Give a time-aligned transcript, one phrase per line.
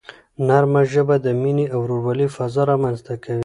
[0.47, 3.39] نرمه ژبه د مینې او ورورولۍ فضا رامنځته کوي.